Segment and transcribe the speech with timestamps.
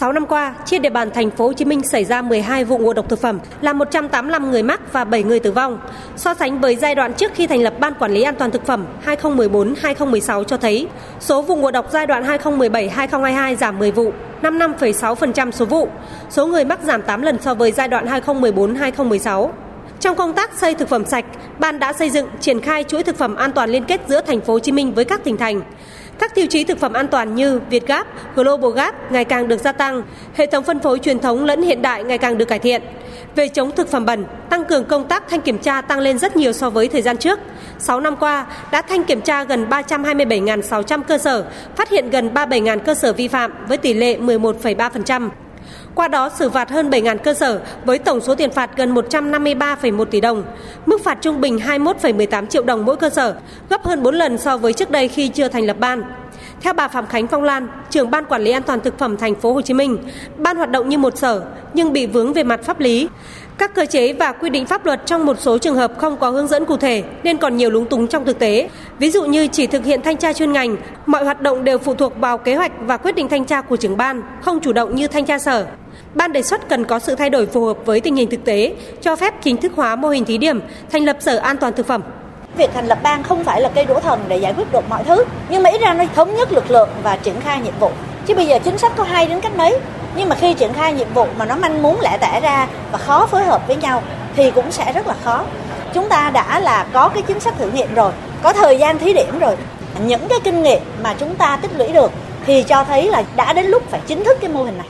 [0.00, 2.78] 6 năm qua, trên địa bàn thành phố Hồ Chí Minh xảy ra 12 vụ
[2.78, 5.80] ngộ độc thực phẩm, làm 185 người mắc và 7 người tử vong.
[6.16, 8.66] So sánh với giai đoạn trước khi thành lập Ban Quản lý An toàn thực
[8.66, 10.88] phẩm 2014-2016 cho thấy,
[11.20, 15.88] số vụ ngộ độc giai đoạn 2017-2022 giảm 10 vụ, 55,6% số vụ.
[16.30, 19.48] Số người mắc giảm 8 lần so với giai đoạn 2014-2016.
[20.00, 21.24] Trong công tác xây thực phẩm sạch,
[21.58, 24.40] ban đã xây dựng triển khai chuỗi thực phẩm an toàn liên kết giữa thành
[24.40, 25.60] phố Hồ Chí Minh với các tỉnh thành.
[26.18, 28.06] Các tiêu chí thực phẩm an toàn như Việt Gap,
[28.36, 30.02] Global Gap ngày càng được gia tăng,
[30.34, 32.82] hệ thống phân phối truyền thống lẫn hiện đại ngày càng được cải thiện.
[33.36, 36.36] Về chống thực phẩm bẩn, tăng cường công tác thanh kiểm tra tăng lên rất
[36.36, 37.38] nhiều so với thời gian trước.
[37.78, 41.44] 6 năm qua, đã thanh kiểm tra gần 327.600 cơ sở,
[41.76, 45.28] phát hiện gần 37.000 cơ sở vi phạm với tỷ lệ 11,3%.
[45.94, 50.04] Qua đó xử phạt hơn 7.000 cơ sở với tổng số tiền phạt gần 153,1
[50.04, 50.44] tỷ đồng.
[50.86, 53.34] Mức phạt trung bình 21,18 triệu đồng mỗi cơ sở,
[53.70, 56.02] gấp hơn 4 lần so với trước đây khi chưa thành lập ban.
[56.60, 59.34] Theo bà Phạm Khánh Phong Lan, trưởng ban quản lý an toàn thực phẩm thành
[59.34, 59.98] phố Hồ Chí Minh,
[60.36, 61.42] ban hoạt động như một sở
[61.74, 63.08] nhưng bị vướng về mặt pháp lý.
[63.58, 66.30] Các cơ chế và quy định pháp luật trong một số trường hợp không có
[66.30, 68.70] hướng dẫn cụ thể nên còn nhiều lúng túng trong thực tế.
[68.98, 70.76] Ví dụ như chỉ thực hiện thanh tra chuyên ngành,
[71.06, 73.76] mọi hoạt động đều phụ thuộc vào kế hoạch và quyết định thanh tra của
[73.76, 75.66] trưởng ban, không chủ động như thanh tra sở.
[76.14, 78.74] Ban đề xuất cần có sự thay đổi phù hợp với tình hình thực tế,
[79.00, 80.60] cho phép chính thức hóa mô hình thí điểm,
[80.90, 82.02] thành lập sở an toàn thực phẩm.
[82.56, 85.04] Việc thành lập ban không phải là cây đũa thần để giải quyết được mọi
[85.04, 87.90] thứ, nhưng mà ít ra nó thống nhất lực lượng và triển khai nhiệm vụ.
[88.26, 89.78] Chứ bây giờ chính sách có hay đến cách mấy,
[90.16, 92.98] nhưng mà khi triển khai nhiệm vụ mà nó manh muốn lẻ tẻ ra và
[92.98, 94.02] khó phối hợp với nhau
[94.36, 95.44] thì cũng sẽ rất là khó.
[95.94, 99.12] Chúng ta đã là có cái chính sách thử nghiệm rồi, có thời gian thí
[99.12, 99.56] điểm rồi.
[100.00, 102.12] Những cái kinh nghiệm mà chúng ta tích lũy được
[102.46, 104.86] thì cho thấy là đã đến lúc phải chính thức cái mô hình này.